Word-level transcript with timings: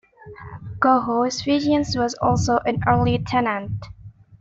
Cohoes 0.79 1.43
Fashions 1.43 1.95
was 1.95 2.15
also 2.15 2.57
an 2.65 2.81
early 2.87 3.19
tenant. 3.19 3.85